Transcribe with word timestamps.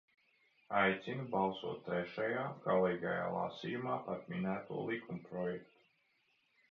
Aicinu 0.77 1.25
balsot 1.33 1.83
trešajā, 1.89 2.45
galīgajā, 2.63 3.27
lasījumā 3.35 3.99
par 4.07 4.23
minēto 4.31 4.81
likumprojektu. 4.89 5.85